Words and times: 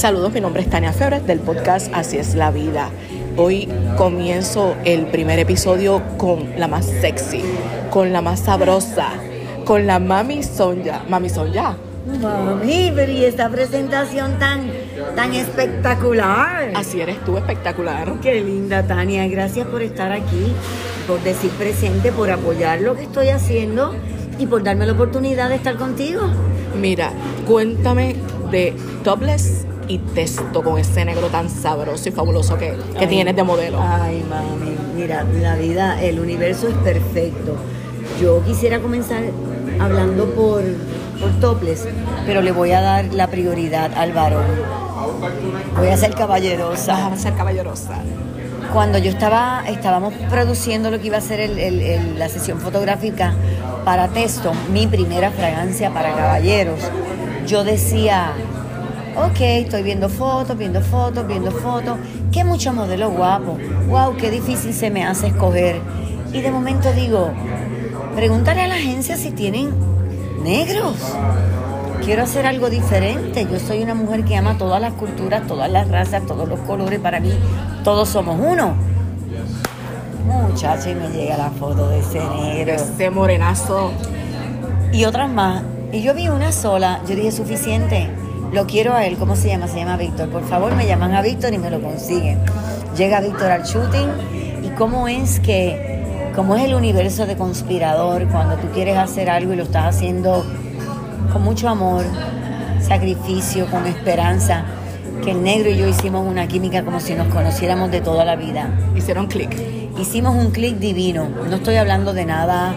Saludos, 0.00 0.32
mi 0.32 0.40
nombre 0.40 0.62
es 0.62 0.70
Tania 0.70 0.94
Febres 0.94 1.26
del 1.26 1.40
podcast 1.40 1.92
Así 1.92 2.16
es 2.16 2.34
la 2.34 2.50
vida. 2.50 2.88
Hoy 3.36 3.68
comienzo 3.98 4.74
el 4.86 5.04
primer 5.04 5.38
episodio 5.38 6.00
con 6.16 6.58
la 6.58 6.68
más 6.68 6.86
sexy, 6.86 7.42
con 7.90 8.10
la 8.10 8.22
más 8.22 8.40
sabrosa, 8.40 9.10
con 9.66 9.86
la 9.86 9.98
Mami 9.98 10.42
Sonja. 10.42 11.02
Mami 11.10 11.28
Sonja. 11.28 11.76
Mami, 12.18 12.90
pero 12.94 13.12
y 13.12 13.26
esta 13.26 13.50
presentación 13.50 14.38
tan, 14.38 14.70
tan 15.16 15.34
espectacular. 15.34 16.70
Así 16.74 16.98
eres 17.02 17.22
tú, 17.26 17.36
espectacular. 17.36 18.20
Qué 18.22 18.40
linda, 18.40 18.82
Tania. 18.86 19.28
Gracias 19.28 19.66
por 19.66 19.82
estar 19.82 20.12
aquí, 20.12 20.54
por 21.06 21.22
decir 21.22 21.50
presente, 21.50 22.10
por 22.10 22.30
apoyar 22.30 22.80
lo 22.80 22.96
que 22.96 23.02
estoy 23.02 23.28
haciendo 23.28 23.94
y 24.38 24.46
por 24.46 24.64
darme 24.64 24.86
la 24.86 24.92
oportunidad 24.92 25.50
de 25.50 25.56
estar 25.56 25.76
contigo. 25.76 26.22
Mira, 26.80 27.12
cuéntame 27.46 28.16
de 28.50 28.74
Topless 29.04 29.66
y 29.90 29.98
Testo 29.98 30.62
con 30.62 30.78
ese 30.78 31.04
negro 31.04 31.26
tan 31.28 31.50
sabroso 31.50 32.08
y 32.08 32.12
fabuloso 32.12 32.56
que, 32.56 32.76
que 32.92 33.00
Ay. 33.00 33.06
tienes 33.08 33.34
de 33.34 33.42
modelo. 33.42 33.78
Ay, 33.82 34.24
mami, 34.28 34.76
mira, 34.94 35.24
la 35.24 35.56
vida, 35.56 36.00
el 36.00 36.20
universo 36.20 36.68
es 36.68 36.74
perfecto. 36.76 37.56
Yo 38.20 38.42
quisiera 38.44 38.78
comenzar 38.80 39.22
hablando 39.80 40.26
por, 40.34 40.62
por 41.20 41.30
topless, 41.40 41.86
pero 42.24 42.40
le 42.40 42.52
voy 42.52 42.70
a 42.72 42.80
dar 42.80 43.06
la 43.12 43.26
prioridad 43.26 43.90
al 43.96 44.12
varón. 44.12 44.44
Voy 45.76 45.88
a 45.88 45.96
ser 45.96 46.14
caballerosa. 46.14 47.08
Vas 47.08 47.18
a 47.18 47.22
ser 47.22 47.34
caballerosa. 47.34 47.98
Cuando 48.72 48.98
yo 48.98 49.10
estaba, 49.10 49.64
estábamos 49.66 50.14
produciendo 50.28 50.90
lo 50.92 51.00
que 51.00 51.08
iba 51.08 51.16
a 51.18 51.20
ser 51.20 51.40
el- 51.40 51.58
el- 51.58 51.80
el- 51.82 52.18
la 52.18 52.28
sesión 52.28 52.60
fotográfica 52.60 53.34
para 53.84 54.06
Testo, 54.08 54.52
mi 54.72 54.86
primera 54.86 55.32
fragancia 55.32 55.90
para 55.90 56.12
caballeros, 56.14 56.78
yo 57.46 57.64
decía, 57.64 58.32
ok, 59.16 59.40
estoy 59.40 59.82
viendo 59.82 60.08
fotos, 60.08 60.56
viendo 60.56 60.80
fotos, 60.80 61.26
viendo 61.26 61.50
fotos, 61.50 61.98
qué 62.32 62.44
mucho 62.44 62.72
modelo 62.72 63.10
guapo, 63.10 63.58
wow, 63.88 64.16
qué 64.16 64.30
difícil 64.30 64.72
se 64.72 64.90
me 64.90 65.04
hace 65.04 65.28
escoger. 65.28 65.80
Y 66.32 66.40
de 66.40 66.50
momento 66.50 66.92
digo, 66.92 67.30
pregúntale 68.14 68.62
a 68.62 68.68
la 68.68 68.76
agencia 68.76 69.16
si 69.16 69.30
tienen 69.30 69.70
negros. 70.42 70.96
Quiero 72.04 72.22
hacer 72.22 72.46
algo 72.46 72.70
diferente. 72.70 73.46
Yo 73.50 73.58
soy 73.58 73.82
una 73.82 73.94
mujer 73.94 74.24
que 74.24 74.36
ama 74.36 74.56
todas 74.56 74.80
las 74.80 74.94
culturas, 74.94 75.46
todas 75.46 75.70
las 75.70 75.88
razas, 75.88 76.24
todos 76.26 76.48
los 76.48 76.58
colores. 76.60 76.98
Para 76.98 77.20
mí, 77.20 77.32
todos 77.84 78.08
somos 78.08 78.38
uno. 78.40 78.74
Muchacha, 80.26 80.90
y 80.90 80.94
me 80.94 81.08
llega 81.08 81.36
la 81.36 81.50
foto 81.50 81.88
de 81.88 81.98
ese 81.98 82.20
negro. 82.20 82.72
Ese 82.74 83.10
morenazo. 83.10 83.92
Y 84.92 85.04
otras 85.04 85.30
más. 85.30 85.62
Y 85.92 86.02
yo 86.02 86.14
vi 86.14 86.28
una 86.28 86.52
sola. 86.52 87.00
Yo 87.06 87.14
dije, 87.14 87.32
suficiente. 87.32 88.08
Lo 88.52 88.66
quiero 88.66 88.94
a 88.94 89.06
él. 89.06 89.16
¿Cómo 89.16 89.36
se 89.36 89.48
llama? 89.48 89.68
Se 89.68 89.76
llama 89.78 89.96
Víctor. 89.96 90.28
Por 90.28 90.44
favor, 90.44 90.74
me 90.74 90.86
llaman 90.86 91.14
a 91.14 91.22
Víctor 91.22 91.52
y 91.54 91.58
me 91.58 91.70
lo 91.70 91.80
consiguen. 91.80 92.38
Llega 92.96 93.20
Víctor 93.20 93.50
al 93.50 93.62
shooting. 93.62 94.08
¿Y 94.64 94.68
cómo 94.70 95.08
es 95.08 95.40
que, 95.40 96.30
cómo 96.34 96.56
es 96.56 96.64
el 96.64 96.74
universo 96.74 97.26
de 97.26 97.36
conspirador 97.36 98.26
cuando 98.28 98.56
tú 98.56 98.68
quieres 98.74 98.96
hacer 98.98 99.30
algo 99.30 99.52
y 99.52 99.56
lo 99.56 99.62
estás 99.64 99.94
haciendo 99.96 100.44
con 101.32 101.42
mucho 101.42 101.68
amor, 101.68 102.04
sacrificio, 102.80 103.66
con 103.66 103.86
esperanza? 103.86 104.64
Que 105.24 105.32
el 105.32 105.42
negro 105.42 105.68
y 105.70 105.76
yo 105.76 105.86
hicimos 105.86 106.26
una 106.26 106.48
química 106.48 106.82
como 106.84 106.98
si 106.98 107.14
nos 107.14 107.28
conociéramos 107.28 107.90
de 107.90 108.00
toda 108.00 108.24
la 108.24 108.36
vida. 108.36 108.70
Hicieron 108.96 109.26
clic. 109.26 109.50
Hicimos 109.98 110.34
un 110.34 110.50
clic 110.50 110.78
divino. 110.78 111.28
No 111.48 111.56
estoy 111.56 111.76
hablando 111.76 112.12
de 112.14 112.24
nada 112.24 112.74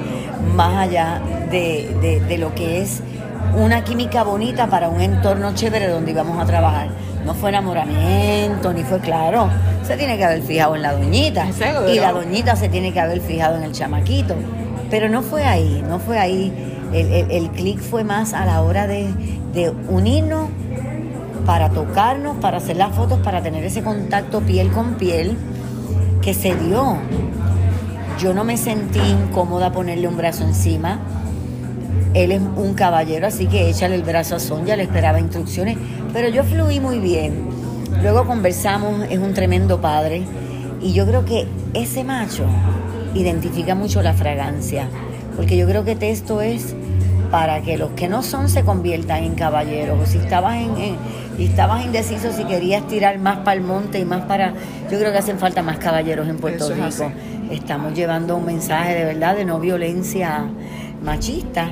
más 0.56 0.78
allá 0.90 1.22
de, 1.50 1.96
de- 2.02 2.20
de 2.20 2.38
lo 2.38 2.54
que 2.54 2.82
es 2.82 3.02
una 3.56 3.84
química 3.84 4.24
bonita 4.24 4.68
para 4.68 4.90
un 4.90 5.02
entorno 5.02 5.54
chévere 5.54 5.88
donde 5.88 6.12
íbamos 6.12 6.42
a 6.42 6.46
trabajar. 6.46 6.90
No 7.26 7.34
fue 7.34 7.50
enamoramiento, 7.50 8.74
ni 8.74 8.84
fue 8.84 9.00
claro. 9.00 9.48
Se 9.84 9.96
tiene 9.98 10.18
que 10.18 10.26
haber 10.26 10.42
fijado 10.42 10.76
en 10.76 10.82
la 10.82 10.94
doñita. 10.94 11.46
Y 11.94 12.00
la 12.00 12.12
doñita 12.12 12.56
se 12.56 12.70
tiene 12.70 12.92
que 12.92 13.00
haber 13.00 13.22
fijado 13.22 13.56
en 13.58 13.64
el 13.64 13.72
chamaquito. 13.72 14.36
Pero 14.90 15.10
no 15.10 15.22
fue 15.22 15.46
ahí, 15.46 15.84
no 15.88 16.00
fue 16.00 16.20
ahí. 16.20 16.52
El, 16.94 17.12
el- 17.12 17.32
el 17.32 17.50
clic 17.52 17.80
fue 17.80 18.04
más 18.04 18.34
a 18.34 18.46
la 18.46 18.62
hora 18.62 18.88
de, 18.88 19.08
de 19.54 19.70
unirnos 19.90 20.50
para 21.46 21.70
tocarnos, 21.70 22.38
para 22.38 22.58
hacer 22.58 22.78
las 22.78 22.94
fotos, 22.96 23.20
para 23.20 23.42
tener 23.42 23.64
ese 23.64 23.82
contacto 23.84 24.42
piel 24.42 24.72
con 24.72 24.96
piel 24.96 25.38
que 26.22 26.34
se 26.34 26.56
dio. 26.56 26.98
Yo 28.20 28.34
no 28.34 28.44
me 28.44 28.58
sentí 28.58 29.00
incómoda 29.00 29.72
ponerle 29.72 30.08
un 30.08 30.16
brazo 30.18 30.44
encima. 30.44 31.00
Él 32.14 32.32
es 32.32 32.42
un 32.42 32.74
caballero, 32.76 33.28
así 33.28 33.48
que 33.48 33.70
échale 33.70 33.96
el 33.96 34.04
brazo 34.04 34.36
a 34.36 34.40
Sonja, 34.40 34.76
le 34.76 34.84
esperaba 34.84 35.20
instrucciones, 35.20 35.78
pero 36.14 36.30
yo 36.30 36.44
fluí 36.44 36.80
muy 36.80 37.00
bien. 37.00 37.48
Luego 38.02 38.26
conversamos, 38.26 39.06
es 39.10 39.20
un 39.20 39.34
tremendo 39.34 39.82
padre, 39.82 40.24
y 40.82 40.94
yo 40.94 41.06
creo 41.08 41.26
que 41.26 41.48
ese 41.74 42.04
macho 42.04 42.44
identifica 43.16 43.74
mucho 43.76 44.02
la 44.02 44.14
fragancia, 44.14 44.88
porque 45.36 45.58
yo 45.58 45.68
creo 45.68 45.84
que 45.86 45.98
esto 46.02 46.42
es 46.42 46.76
para 47.32 47.62
que 47.62 47.78
los 47.78 47.92
que 47.92 48.08
no 48.08 48.22
son 48.22 48.48
se 48.48 48.64
conviertan 48.64 49.24
en 49.24 49.34
caballeros. 49.34 50.00
O 50.00 50.06
si 50.06 50.20
estabas 50.20 50.56
en, 50.58 50.78
en- 50.78 50.96
y 51.40 51.46
estabas 51.46 51.84
indeciso 51.84 52.32
si 52.32 52.44
querías 52.44 52.88
tirar 52.88 53.18
más 53.18 53.38
para 53.40 53.54
el 53.54 53.62
monte 53.62 53.98
y 53.98 54.06
más 54.06 54.22
para, 54.26 54.54
yo 54.92 55.00
creo 55.00 55.12
que 55.12 55.18
hacen 55.18 55.40
falta 55.40 55.64
más 55.64 55.78
caballeros 55.80 56.28
en 56.28 56.38
Puerto 56.38 56.66
Eso 56.72 56.76
es 56.86 57.00
Rico. 57.00 57.12
Estamos 57.50 57.96
llevando 57.96 58.36
un 58.38 58.46
mensaje 58.46 58.94
de 58.94 59.06
verdad 59.06 59.36
de 59.36 59.46
no 59.46 59.60
violencia 59.60 60.46
machista. 61.04 61.70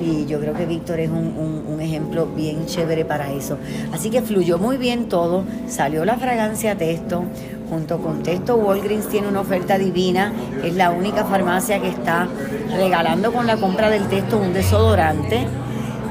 Y 0.00 0.26
yo 0.26 0.38
creo 0.40 0.54
que 0.54 0.66
Víctor 0.66 1.00
es 1.00 1.10
un, 1.10 1.34
un- 1.36 1.64
un 1.74 1.80
ejemplo 1.80 2.26
bien 2.26 2.66
chévere 2.66 3.04
para 3.04 3.30
eso. 3.32 3.58
Así 3.92 4.10
que 4.10 4.22
fluyó 4.22 4.58
muy 4.58 4.76
bien 4.76 5.08
todo, 5.08 5.44
salió 5.68 6.04
la 6.04 6.16
fragancia 6.16 6.76
Testo, 6.76 7.24
junto 7.68 7.98
con 7.98 8.22
Testo 8.22 8.56
Walgreens 8.56 9.08
tiene 9.08 9.28
una 9.28 9.40
oferta 9.40 9.76
divina, 9.78 10.32
es 10.62 10.74
la 10.74 10.90
única 10.90 11.24
farmacia 11.24 11.80
que 11.80 11.88
está 11.88 12.28
regalando 12.76 13.32
con 13.32 13.46
la 13.46 13.56
compra 13.56 13.90
del 13.90 14.06
Testo 14.08 14.38
un 14.38 14.52
desodorante. 14.52 15.46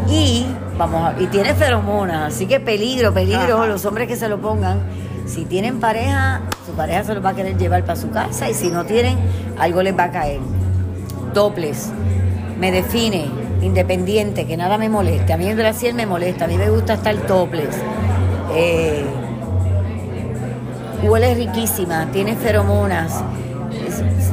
Y 0.09 0.45
vamos 0.77 1.01
a- 1.15 1.21
y 1.21 1.27
tiene 1.27 1.53
feromonas, 1.55 2.33
así 2.33 2.45
que 2.45 2.59
peligro, 2.59 3.13
peligro, 3.13 3.57
Ajá. 3.57 3.67
los 3.67 3.85
hombres 3.85 4.07
que 4.07 4.15
se 4.15 4.27
lo 4.29 4.39
pongan. 4.39 4.79
Si 5.25 5.45
tienen 5.45 5.79
pareja, 5.79 6.41
su 6.67 6.73
pareja 6.73 7.03
se 7.03 7.15
los 7.15 7.25
va 7.25 7.29
a 7.29 7.33
querer 7.35 7.57
llevar 7.57 7.81
para 7.83 7.95
su 7.95 8.11
casa. 8.11 8.47
Y 8.49 8.53
si 8.53 8.67
no 8.69 8.85
tienen, 8.85 9.17
algo 9.57 9.81
les 9.81 9.97
va 9.97 10.03
a 10.05 10.11
caer. 10.11 10.39
Dobles, 11.33 11.89
me 12.59 12.71
define, 12.71 13.25
independiente, 13.61 14.45
que 14.45 14.57
nada 14.57 14.77
me 14.77 14.89
moleste. 14.89 15.33
A 15.33 15.37
mí 15.37 15.47
el 15.47 15.55
Brasil 15.55 15.93
me 15.93 16.05
molesta, 16.05 16.45
a 16.45 16.47
mí 16.47 16.57
me 16.57 16.69
gusta 16.69 16.93
estar 16.93 17.15
topless. 17.27 17.75
Eh, 18.53 19.03
huele 21.03 21.35
riquísima, 21.35 22.07
tiene 22.11 22.35
feromonas. 22.35 23.23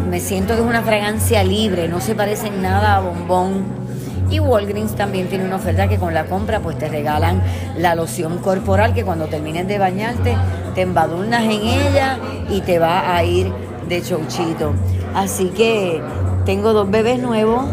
Me 0.09 0.21
siento 0.21 0.55
que 0.55 0.61
es 0.61 0.67
una 0.67 0.83
fragancia 0.83 1.43
libre, 1.43 1.89
no 1.89 2.01
se 2.01 2.15
parece 2.15 2.49
en 2.49 2.63
nada 2.63 2.97
a 2.97 3.01
bombón. 3.01 3.83
Y 4.31 4.41
Walgreens 4.41 4.95
también 4.95 5.29
tiene 5.29 5.45
una 5.45 5.57
oferta 5.57 5.89
que 5.89 5.99
con 5.99 6.15
la 6.15 6.25
compra 6.25 6.61
pues 6.61 6.79
te 6.79 6.89
regalan 6.89 7.43
la 7.77 7.95
loción 7.95 8.39
corporal 8.39 8.95
que 8.95 9.05
cuando 9.05 9.27
termines 9.27 9.69
de 9.69 9.77
bañarte 9.79 10.37
te 10.75 10.81
embadurnas 10.81 11.45
en 11.45 11.51
ella 11.51 12.19
y 12.49 12.63
te 12.63 12.79
va 12.79 13.15
a 13.15 13.25
ir 13.25 13.53
de 13.89 14.01
chouchito. 14.01 14.73
Así 15.15 15.47
que 15.49 16.01
tengo 16.47 16.73
dos 16.73 16.91
bebés 16.91 17.19
nuevos, 17.19 17.65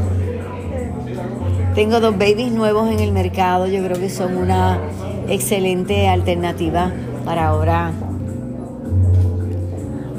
tengo 1.75 1.99
dos 1.99 2.17
babies 2.17 2.51
nuevos 2.51 2.89
en 2.91 2.99
el 2.99 3.11
mercado, 3.11 3.67
yo 3.67 3.83
creo 3.83 3.97
que 3.99 4.09
son 4.09 4.35
una 4.37 4.79
excelente 5.27 6.07
alternativa 6.07 6.91
para 7.25 7.47
ahora 7.47 7.91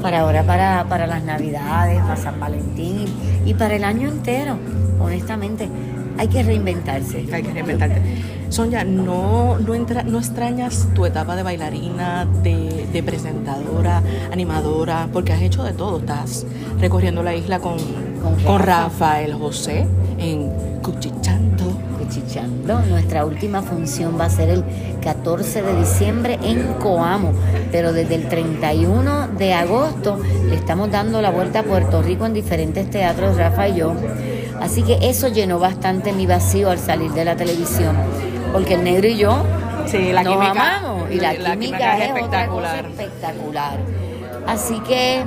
para 0.01 0.21
ahora, 0.21 0.41
para, 0.43 0.85
para 0.89 1.05
las 1.05 1.23
navidades, 1.23 1.99
para 2.01 2.15
San 2.15 2.39
Valentín 2.39 3.05
y, 3.45 3.53
para 3.53 3.75
el 3.75 3.83
año 3.83 4.09
entero, 4.09 4.55
honestamente. 4.99 5.69
Hay 6.17 6.27
que 6.27 6.41
reinventarse. 6.41 7.25
Hay 7.31 7.43
que 7.43 7.53
reinventarte. 7.53 8.01
Sonia, 8.49 8.83
¿no, 8.83 9.59
no, 9.59 9.75
entra- 9.75 10.01
¿no 10.03 10.17
extrañas 10.17 10.87
tu 10.95 11.05
etapa 11.05 11.35
de 11.35 11.43
bailarina, 11.43 12.27
de, 12.43 12.87
de 12.91 13.03
presentadora, 13.03 14.01
animadora? 14.31 15.07
Porque 15.13 15.33
has 15.33 15.41
hecho 15.41 15.63
de 15.63 15.73
todo. 15.73 15.99
Estás 15.99 16.47
recorriendo 16.79 17.21
la 17.21 17.35
isla 17.35 17.59
con, 17.59 17.77
Con 17.77 18.35
con 18.43 18.59
Rafa. 18.59 18.83
Rafael 18.85 19.33
José 19.35 19.85
en 20.21 20.49
Cuchichando. 20.81 21.65
Cuchicheando. 21.97 22.79
Nuestra 22.81 23.25
última 23.25 23.61
función 23.61 24.17
va 24.19 24.25
a 24.25 24.29
ser 24.29 24.49
el 24.49 24.63
14 25.01 25.61
de 25.61 25.75
diciembre 25.79 26.39
en 26.43 26.73
Coamo, 26.79 27.33
pero 27.71 27.91
desde 27.91 28.15
el 28.15 28.29
31 28.29 29.29
de 29.29 29.53
agosto 29.53 30.19
le 30.47 30.55
estamos 30.55 30.91
dando 30.91 31.21
la 31.21 31.31
vuelta 31.31 31.59
a 31.59 31.63
Puerto 31.63 32.01
Rico 32.01 32.25
en 32.25 32.33
diferentes 32.33 32.89
teatros, 32.89 33.35
Rafa 33.37 33.67
y 33.67 33.75
yo. 33.77 33.93
Así 34.59 34.83
que 34.83 34.99
eso 35.01 35.27
llenó 35.27 35.57
bastante 35.59 36.13
mi 36.13 36.27
vacío 36.27 36.69
al 36.69 36.77
salir 36.77 37.11
de 37.11 37.25
la 37.25 37.35
televisión, 37.35 37.95
porque 38.53 38.75
el 38.75 38.83
negro 38.83 39.07
y 39.07 39.17
yo 39.17 39.43
Sí, 39.87 40.13
la 40.13 40.23
nos 40.23 40.33
química, 40.33 40.51
amamos 40.77 41.11
y 41.11 41.15
la, 41.15 41.33
la 41.33 41.51
química, 41.57 41.77
química 41.77 41.97
es 41.97 42.15
es 42.15 42.23
otra 42.23 42.47
cosa 42.47 42.79
espectacular. 42.79 42.85
espectacular. 42.85 43.79
Así 44.47 44.79
que, 44.81 45.23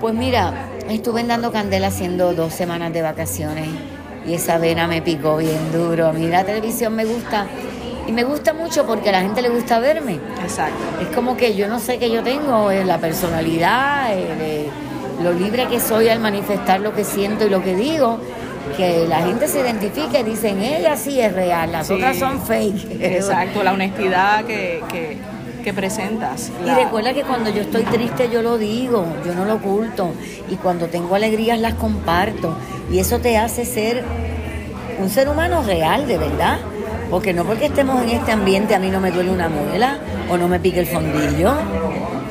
pues 0.00 0.14
mira, 0.14 0.54
estuve 0.88 1.20
en 1.20 1.28
dando 1.28 1.52
candela 1.52 1.88
haciendo 1.88 2.32
dos 2.34 2.52
semanas 2.52 2.92
de 2.92 3.02
vacaciones 3.02 3.68
y 4.26 4.34
esa 4.34 4.58
vena 4.58 4.86
me 4.86 5.02
picó 5.02 5.36
bien 5.36 5.72
duro. 5.72 6.08
A 6.08 6.12
mí 6.12 6.26
la 6.28 6.44
televisión 6.44 6.94
me 6.94 7.04
gusta 7.04 7.46
Y 8.08 8.12
me 8.12 8.22
gusta 8.22 8.52
mucho 8.52 8.86
porque 8.86 9.08
a 9.08 9.12
la 9.12 9.20
gente 9.22 9.42
le 9.42 9.48
gusta 9.48 9.80
verme. 9.80 10.20
Exacto. 10.40 10.76
Es 11.02 11.08
como 11.08 11.36
que 11.36 11.56
yo 11.56 11.66
no 11.66 11.80
sé 11.80 11.98
qué 11.98 12.08
yo 12.08 12.22
tengo, 12.22 12.70
eh, 12.70 12.84
la 12.84 12.98
personalidad, 12.98 14.12
eh, 14.16 14.26
eh, 14.40 14.68
lo 15.24 15.32
libre 15.32 15.66
que 15.66 15.80
soy 15.80 16.08
al 16.08 16.20
manifestar 16.20 16.78
lo 16.78 16.94
que 16.94 17.02
siento 17.02 17.46
y 17.46 17.50
lo 17.50 17.64
que 17.64 17.74
digo, 17.74 18.20
que 18.76 19.06
la 19.08 19.22
gente 19.22 19.48
se 19.48 19.58
identifique 19.58 20.20
y 20.20 20.22
dicen, 20.22 20.60
ella 20.62 20.96
sí 20.96 21.20
es 21.20 21.32
real, 21.32 21.72
las 21.72 21.88
Sí. 21.88 21.94
otras 21.94 22.16
son 22.16 22.40
fake. 22.40 23.00
Exacto, 23.00 23.64
la 23.64 23.72
honestidad 23.72 24.44
que, 24.44 24.80
que, 24.88 25.16
que 25.66 25.74
presentas. 25.74 26.52
Y 26.64 26.70
recuerda 26.70 27.12
que 27.12 27.24
cuando 27.24 27.50
yo 27.50 27.62
estoy 27.62 27.82
triste 27.82 28.30
yo 28.30 28.40
lo 28.40 28.56
digo, 28.56 29.04
yo 29.26 29.34
no 29.34 29.44
lo 29.44 29.54
oculto. 29.54 30.12
Y 30.48 30.54
cuando 30.54 30.86
tengo 30.86 31.16
alegrías 31.16 31.58
las 31.58 31.74
comparto. 31.74 32.56
Y 32.88 33.00
eso 33.00 33.18
te 33.18 33.36
hace 33.36 33.64
ser 33.64 34.04
un 35.00 35.10
ser 35.10 35.28
humano 35.28 35.64
real, 35.64 36.06
de 36.06 36.18
verdad. 36.18 36.58
Porque 37.10 37.34
no 37.34 37.42
porque 37.42 37.66
estemos 37.66 38.00
en 38.04 38.10
este 38.10 38.30
ambiente 38.30 38.76
a 38.76 38.78
mí 38.78 38.90
no 38.90 39.00
me 39.00 39.10
duele 39.10 39.32
una 39.32 39.48
muela 39.48 39.98
o 40.30 40.36
no 40.36 40.46
me 40.46 40.60
pique 40.60 40.78
el 40.78 40.86
fondillo. 40.86 41.54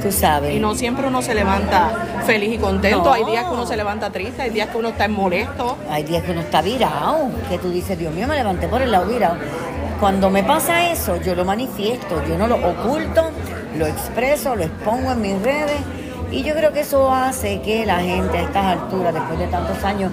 Tú 0.02 0.14
sabes. 0.14 0.56
Y 0.56 0.60
no 0.62 0.74
siempre 0.74 1.06
uno 1.06 1.22
se 1.22 1.36
levanta 1.36 2.22
feliz 2.26 2.54
y 2.54 2.58
contento. 2.58 3.04
No. 3.04 3.12
Hay 3.12 3.26
días 3.26 3.44
que 3.44 3.52
uno 3.52 3.66
se 3.66 3.76
levanta 3.76 4.12
triste, 4.12 4.44
hay 4.44 4.52
días 4.52 4.70
que 4.70 4.78
uno 4.78 4.90
está 4.90 5.10
molesto. 5.10 5.78
Hay 5.90 6.04
días 6.04 6.24
que 6.24 6.32
uno 6.32 6.40
está 6.40 6.62
virado, 6.62 7.32
que 7.50 7.58
tú 7.58 7.70
dices, 7.70 8.00
Dios 8.00 8.14
mío, 8.14 8.28
me 8.28 8.36
levanté 8.36 8.70
por 8.70 8.82
el 8.82 8.92
lado 8.92 9.08
virado. 9.08 9.36
Cuando 10.00 10.30
me 10.30 10.44
pasa 10.44 10.92
eso, 10.92 11.16
yo 11.22 11.36
lo 11.36 11.46
manifiesto, 11.46 12.22
yo 12.28 12.38
no 12.38 12.48
lo 12.48 12.56
oculto, 12.56 13.32
lo 13.78 13.88
expreso, 13.88 14.56
lo 14.56 14.64
expongo 14.64 15.12
en 15.14 15.22
mis 15.22 15.42
redes 15.42 15.78
y 16.32 16.44
yo 16.44 16.54
creo 16.54 16.74
que 16.74 16.82
eso 16.82 17.12
hace 17.14 17.62
que 17.62 17.86
la 17.86 18.00
gente 18.00 18.38
a 18.38 18.42
estas 18.42 18.66
alturas, 18.66 19.14
después 19.14 19.40
de 19.40 19.48
tantos 19.48 19.82
años, 19.84 20.12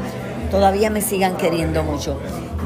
todavía 0.50 0.88
me 0.88 1.00
sigan 1.00 1.36
queriendo 1.36 1.82
mucho. 1.82 2.18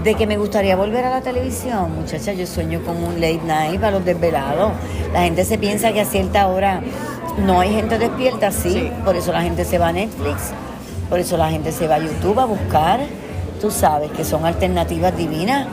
De 0.04 0.14
que 0.14 0.26
me 0.26 0.36
gustaría 0.36 0.76
volver 0.76 1.06
a 1.06 1.10
la 1.10 1.20
televisión, 1.22 1.94
muchacha, 1.96 2.32
yo 2.32 2.46
sueño 2.46 2.82
con 2.84 3.02
un 3.02 3.14
late 3.14 3.40
night 3.46 3.80
para 3.80 3.92
los 3.92 4.04
desvelados. 4.04 4.72
La 5.12 5.22
gente 5.22 5.44
se 5.44 5.56
piensa 5.56 5.92
que 5.92 6.02
a 6.02 6.04
cierta 6.04 6.46
hora 6.48 6.80
no 7.38 7.60
hay 7.60 7.72
gente 7.74 7.98
despierta, 7.98 8.50
sí, 8.52 8.72
Sí. 8.72 8.90
por 9.04 9.16
eso 9.16 9.32
la 9.32 9.40
gente 9.42 9.64
se 9.64 9.78
va 9.78 9.88
a 9.88 9.92
Netflix, 9.92 10.52
por 11.08 11.18
eso 11.18 11.36
la 11.38 11.48
gente 11.50 11.72
se 11.72 11.88
va 11.88 11.94
a 11.96 11.98
YouTube 11.98 12.38
a 12.38 12.44
buscar, 12.44 13.00
tú 13.60 13.70
sabes 13.70 14.10
que 14.10 14.22
son 14.22 14.44
alternativas 14.44 15.16
divinas. 15.16 15.66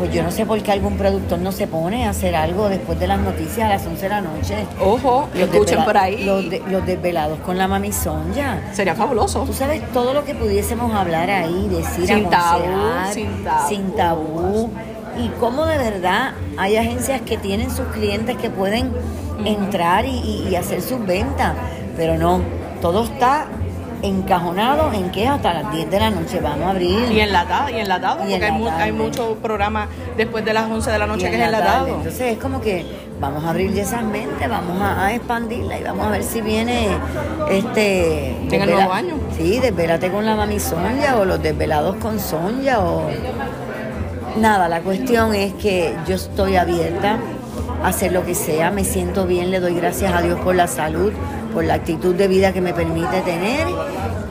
Pues 0.00 0.14
yo 0.14 0.22
no 0.22 0.30
sé 0.30 0.46
por 0.46 0.62
qué 0.62 0.72
algún 0.72 0.96
productor 0.96 1.38
no 1.40 1.52
se 1.52 1.66
pone 1.66 2.06
a 2.06 2.10
hacer 2.10 2.34
algo 2.34 2.70
después 2.70 2.98
de 2.98 3.06
las 3.06 3.20
noticias 3.20 3.66
a 3.66 3.68
las 3.68 3.86
11 3.86 4.00
de 4.02 4.08
la 4.08 4.20
noche. 4.22 4.54
Ojo, 4.82 5.28
Los 5.34 5.42
escuchen 5.42 5.84
por 5.84 5.96
ahí. 5.98 6.24
Los, 6.24 6.48
de- 6.48 6.62
los 6.70 6.86
desvelados 6.86 7.38
con 7.40 7.58
la 7.58 7.68
mamizón 7.68 8.32
ya. 8.32 8.70
Sería 8.72 8.94
fabuloso. 8.94 9.44
Tú 9.44 9.52
sabes 9.52 9.82
todo 9.92 10.14
lo 10.14 10.24
que 10.24 10.34
pudiésemos 10.34 10.94
hablar 10.94 11.28
ahí, 11.30 11.68
decir, 11.68 12.06
Sin 12.06 12.30
tabú, 12.30 12.62
aconsejar, 12.64 13.12
sin 13.14 13.44
tabú. 13.44 13.68
sin 13.68 13.94
tabú. 13.94 14.70
Y 15.22 15.28
cómo 15.38 15.66
de 15.66 15.76
verdad 15.76 16.32
hay 16.56 16.76
agencias 16.78 17.20
que 17.20 17.36
tienen 17.36 17.70
sus 17.70 17.86
clientes 17.88 18.38
que 18.38 18.48
pueden 18.48 18.90
entrar 19.44 20.06
y, 20.06 20.10
y- 20.18 20.48
y 20.50 20.56
hacer 20.56 20.80
sus 20.80 21.04
ventas. 21.06 21.52
Pero 21.96 22.16
no, 22.16 22.40
todo 22.80 23.04
está 23.04 23.46
encajonado 24.02 24.92
en 24.92 25.10
que 25.10 25.26
hasta 25.28 25.52
las 25.54 25.72
10 25.72 25.90
de 25.90 26.00
la 26.00 26.10
noche 26.10 26.40
vamos 26.40 26.66
a 26.66 26.70
abrir. 26.70 27.10
Y 27.12 27.20
enlatado, 27.20 27.68
y 27.70 27.74
enlatado, 27.80 28.24
Y 28.26 28.30
porque 28.30 28.44
hay, 28.44 28.52
mu- 28.52 28.68
hay 28.68 28.92
muchos 28.92 29.36
programas 29.42 29.88
después 30.16 30.44
de 30.44 30.52
las 30.54 30.70
11 30.70 30.90
de 30.90 30.98
la 30.98 31.06
noche 31.06 31.26
en 31.26 31.32
que 31.32 31.38
es 31.40 31.44
enlatado. 31.46 31.86
Entonces 31.88 32.20
es 32.32 32.38
como 32.38 32.60
que 32.60 32.84
vamos 33.20 33.44
a 33.44 33.50
abrir 33.50 33.78
esas 33.78 34.02
mentes, 34.02 34.48
vamos 34.48 34.80
a, 34.80 35.06
a 35.06 35.14
expandirla 35.14 35.78
y 35.78 35.82
vamos 35.82 36.06
a 36.06 36.10
ver 36.10 36.22
si 36.22 36.40
viene 36.40 36.88
este 37.50 38.30
el 38.30 38.48
desvela- 38.50 38.66
nuevo 38.74 38.92
año. 38.92 39.14
Sí, 39.36 39.58
desvélate 39.58 40.10
con 40.10 40.24
la 40.24 40.34
mami 40.34 40.58
Sonja 40.58 41.16
o 41.18 41.24
los 41.24 41.42
desvelados 41.42 41.96
con 41.96 42.18
Sonja 42.18 42.80
o 42.80 43.02
nada, 44.38 44.68
la 44.68 44.80
cuestión 44.80 45.34
es 45.34 45.52
que 45.54 45.94
yo 46.06 46.14
estoy 46.14 46.56
abierta 46.56 47.18
hacer 47.84 48.12
lo 48.12 48.24
que 48.24 48.34
sea, 48.34 48.70
me 48.70 48.84
siento 48.84 49.26
bien, 49.26 49.50
le 49.50 49.60
doy 49.60 49.74
gracias 49.74 50.12
a 50.12 50.22
Dios 50.22 50.38
por 50.40 50.54
la 50.54 50.66
salud, 50.66 51.12
por 51.52 51.64
la 51.64 51.74
actitud 51.74 52.14
de 52.14 52.28
vida 52.28 52.52
que 52.52 52.60
me 52.60 52.72
permite 52.72 53.20
tener 53.22 53.66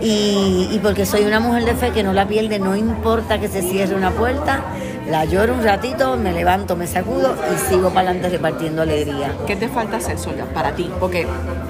y, 0.01 0.69
y 0.71 0.79
porque 0.81 1.05
soy 1.05 1.25
una 1.25 1.39
mujer 1.39 1.65
de 1.65 1.75
fe 1.75 1.91
que 1.91 2.03
no 2.03 2.13
la 2.13 2.27
pierde, 2.27 2.59
no 2.59 2.75
importa 2.75 3.39
que 3.39 3.47
se 3.47 3.61
cierre 3.61 3.95
una 3.95 4.11
puerta, 4.11 4.63
la 5.09 5.25
lloro 5.25 5.55
un 5.55 5.63
ratito, 5.63 6.17
me 6.17 6.31
levanto, 6.31 6.75
me 6.75 6.85
sacudo 6.85 7.35
y 7.51 7.57
sigo 7.57 7.89
para 7.89 8.11
adelante 8.11 8.29
repartiendo 8.29 8.83
alegría. 8.83 9.33
¿Qué 9.47 9.55
te 9.55 9.67
falta 9.67 9.97
hacer, 9.97 10.19
Sonia, 10.19 10.45
para 10.53 10.75
ti? 10.75 10.87
Porque 10.99 11.25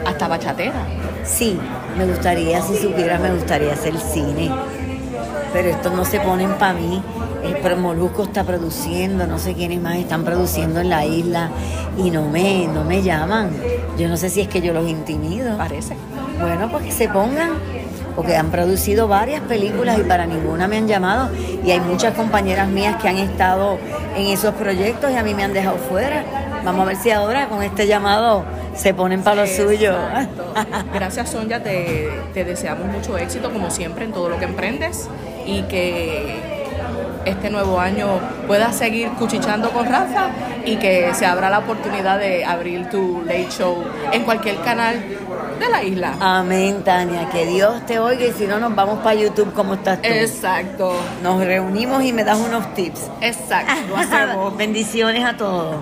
hasta 0.06 0.28
bachatera. 0.28 0.86
Sí, 1.24 1.58
me 1.98 2.06
gustaría, 2.06 2.62
si 2.62 2.76
supieras, 2.76 3.22
me 3.22 3.34
gustaría 3.34 3.72
hacer 3.72 3.98
cine. 3.98 4.52
Pero 5.54 5.70
estos 5.70 5.94
no 5.94 6.04
se 6.04 6.20
ponen 6.20 6.52
para 6.56 6.74
mí. 6.74 7.02
El 7.44 7.58
Pro- 7.58 7.78
Molusco 7.78 8.24
está 8.24 8.44
produciendo, 8.44 9.26
no 9.28 9.40
sé 9.40 9.54
quiénes 9.54 9.82
más 9.82 9.96
están 9.98 10.24
produciendo 10.24 10.80
en 10.82 10.90
la 10.90 11.06
isla 11.06 11.50
y 11.98 12.12
no 12.12 12.24
me, 12.28 12.68
no 12.68 12.84
me 12.84 13.02
llaman. 13.02 13.52
Yo 13.98 14.08
no 14.08 14.18
sé 14.18 14.30
si 14.30 14.42
es 14.42 14.48
que 14.48 14.62
yo 14.62 14.74
los 14.74 14.88
intimido. 14.88 15.58
Parece. 15.58 15.96
Bueno, 16.40 16.70
pues 16.70 16.86
que 16.86 16.92
se 16.92 17.08
pongan, 17.10 17.52
porque 18.16 18.36
han 18.36 18.50
producido 18.52 19.08
varias 19.08 19.42
películas 19.42 19.98
y 20.00 20.04
para 20.04 20.26
ninguna 20.26 20.68
me 20.68 20.78
han 20.78 20.88
llamado. 20.88 21.30
Y 21.66 21.72
hay 21.72 21.80
muchas 21.80 22.14
compañeras 22.14 22.68
mías 22.68 22.96
que 23.02 23.08
han 23.10 23.18
estado 23.18 23.78
en 24.16 24.28
esos 24.28 24.54
proyectos 24.56 25.12
y 25.12 25.16
a 25.16 25.24
mí 25.24 25.34
me 25.34 25.44
han 25.44 25.54
dejado 25.54 25.78
fuera. 25.78 26.24
Vamos 26.66 26.82
a 26.82 26.86
ver 26.86 26.98
si 26.98 27.12
ahora 27.12 27.48
con 27.48 27.64
este 27.64 27.88
llamado 27.88 28.44
se 28.76 28.94
ponen 28.94 29.22
para 29.24 29.42
lo 29.44 29.48
suyo. 29.48 29.94
Exacto. 29.94 30.54
Gracias, 30.94 31.30
Sonia. 31.30 31.64
Te, 31.64 32.10
te 32.34 32.44
deseamos 32.44 32.86
mucho 32.88 33.18
éxito, 33.18 33.52
como 33.52 33.72
siempre, 33.72 34.06
en 34.06 34.12
todo 34.12 34.28
lo 34.30 34.38
que 34.38 34.46
emprendes 34.46 35.08
y 35.46 35.62
que 35.64 36.59
este 37.30 37.50
nuevo 37.50 37.80
año 37.80 38.08
puedas 38.48 38.76
seguir 38.76 39.10
cuchichando 39.12 39.70
con 39.72 39.86
Rafa 39.86 40.30
y 40.66 40.76
que 40.78 41.14
se 41.14 41.26
abra 41.26 41.50
la 41.50 41.60
oportunidad 41.60 42.20
de 42.20 42.44
abrir 42.46 42.90
tu 42.90 43.22
late 43.26 43.48
show 43.50 43.84
en 44.12 44.24
cualquier 44.24 44.58
canal 44.62 44.96
de 45.60 45.70
la 45.70 45.84
isla. 45.84 46.14
Amén, 46.20 46.84
Tania. 46.84 47.30
Que 47.30 47.46
Dios 47.46 47.86
te 47.86 48.00
oiga 48.00 48.26
y 48.26 48.32
si 48.32 48.46
no, 48.48 48.60
nos 48.60 48.74
vamos 48.76 49.00
para 49.00 49.16
YouTube 49.16 49.54
como 49.54 49.74
estás 49.76 50.02
tú. 50.02 50.08
Exacto, 50.08 50.94
Nos 51.24 51.44
reunimos 51.44 52.04
y 52.04 52.14
me 52.14 52.24
das 52.24 52.38
unos 52.40 52.74
tips. 52.76 53.02
exacto. 53.22 53.74
Lo 53.90 53.98
hacemos. 53.98 54.56
Bendiciones 54.58 55.26
a 55.26 55.36
todos. 55.36 55.76